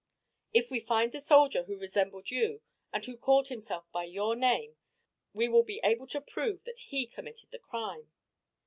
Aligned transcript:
If 0.51 0.71
we 0.71 0.79
find 0.79 1.11
the 1.11 1.19
soldier 1.19 1.65
who 1.65 1.77
resembled 1.77 2.31
you, 2.31 2.61
and 2.91 3.05
who 3.05 3.15
called 3.15 3.49
himself 3.49 3.85
by 3.91 4.05
your 4.05 4.35
name, 4.35 4.75
we 5.31 5.47
will 5.47 5.61
be 5.61 5.79
able 5.83 6.07
to 6.07 6.19
prove 6.21 6.63
that 6.63 6.79
he 6.79 7.05
committed 7.05 7.51
the 7.51 7.59
crime." 7.59 8.11